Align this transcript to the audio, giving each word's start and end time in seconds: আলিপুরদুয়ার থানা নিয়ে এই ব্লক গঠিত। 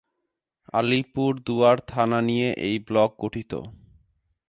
আলিপুরদুয়ার 0.73 1.77
থানা 1.87 2.19
নিয়ে 2.21 2.47
এই 2.67 2.75
ব্লক 2.79 3.09
গঠিত। 3.19 3.51